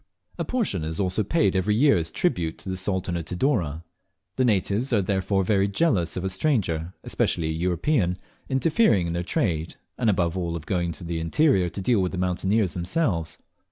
[0.39, 3.83] A portion is also paid every year as tribute to the Sultan of Tidore.
[4.35, 8.17] The natives are therefore very jealous of a stranger, especially a European,
[8.49, 12.13] interfering in their trade, and above all of going into the interior to deal with
[12.13, 13.37] the mountaineers themselves.